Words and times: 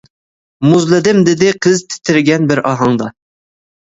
-مۇزلىدىم، 0.69 1.21
-دېدى 1.27 1.51
قىز 1.67 1.85
تىترىگەن 1.93 2.49
بىر 2.53 2.63
ئاھاڭدا. 2.71 3.13